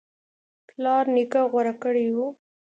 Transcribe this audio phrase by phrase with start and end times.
[0.67, 2.17] پلار نیکه غوره کړی و